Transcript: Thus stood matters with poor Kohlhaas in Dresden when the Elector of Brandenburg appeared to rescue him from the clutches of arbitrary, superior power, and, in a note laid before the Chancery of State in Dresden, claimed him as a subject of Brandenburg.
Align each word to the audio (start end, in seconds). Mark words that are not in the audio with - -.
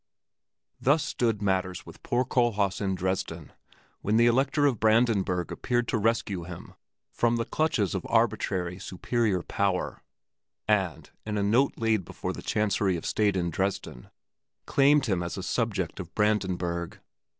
Thus 0.79 1.03
stood 1.03 1.43
matters 1.43 1.85
with 1.85 2.01
poor 2.01 2.25
Kohlhaas 2.25 2.81
in 2.81 2.95
Dresden 2.95 3.53
when 4.01 4.17
the 4.17 4.25
Elector 4.25 4.65
of 4.65 4.79
Brandenburg 4.79 5.51
appeared 5.51 5.87
to 5.89 5.99
rescue 5.99 6.41
him 6.45 6.73
from 7.11 7.35
the 7.35 7.45
clutches 7.45 7.93
of 7.93 8.03
arbitrary, 8.09 8.79
superior 8.79 9.43
power, 9.43 10.01
and, 10.67 11.11
in 11.23 11.37
a 11.37 11.43
note 11.43 11.75
laid 11.77 12.03
before 12.03 12.33
the 12.33 12.41
Chancery 12.41 12.95
of 12.97 13.05
State 13.05 13.35
in 13.35 13.51
Dresden, 13.51 14.09
claimed 14.65 15.05
him 15.05 15.21
as 15.21 15.37
a 15.37 15.43
subject 15.43 15.99
of 15.99 16.15
Brandenburg. 16.15 16.99